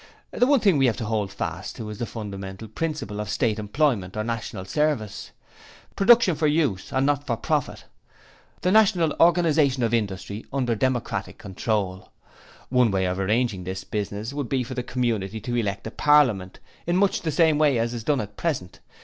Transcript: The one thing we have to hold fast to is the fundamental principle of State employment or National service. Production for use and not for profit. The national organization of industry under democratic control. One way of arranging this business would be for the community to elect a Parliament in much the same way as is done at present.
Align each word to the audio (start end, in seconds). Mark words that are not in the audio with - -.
The 0.31 0.47
one 0.47 0.61
thing 0.61 0.77
we 0.79 0.87
have 0.87 0.97
to 0.97 1.05
hold 1.05 1.31
fast 1.31 1.75
to 1.75 1.87
is 1.91 1.99
the 1.99 2.07
fundamental 2.07 2.67
principle 2.67 3.19
of 3.19 3.29
State 3.29 3.59
employment 3.59 4.17
or 4.17 4.23
National 4.23 4.65
service. 4.65 5.29
Production 5.95 6.35
for 6.35 6.47
use 6.47 6.91
and 6.91 7.05
not 7.05 7.27
for 7.27 7.37
profit. 7.37 7.85
The 8.61 8.71
national 8.71 9.13
organization 9.19 9.83
of 9.83 9.93
industry 9.93 10.43
under 10.51 10.73
democratic 10.73 11.37
control. 11.37 12.09
One 12.69 12.89
way 12.89 13.05
of 13.05 13.19
arranging 13.19 13.63
this 13.63 13.83
business 13.83 14.33
would 14.33 14.49
be 14.49 14.63
for 14.63 14.73
the 14.73 14.81
community 14.81 15.39
to 15.41 15.55
elect 15.55 15.85
a 15.85 15.91
Parliament 15.91 16.59
in 16.87 16.97
much 16.97 17.21
the 17.21 17.29
same 17.29 17.59
way 17.59 17.77
as 17.77 17.93
is 17.93 18.03
done 18.03 18.21
at 18.21 18.35
present. 18.35 18.79